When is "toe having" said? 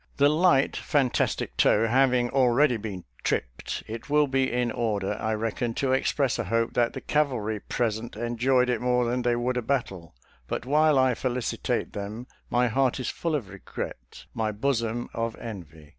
1.57-2.31